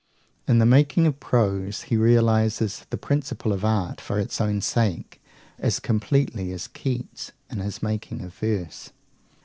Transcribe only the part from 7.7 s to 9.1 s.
making of verse.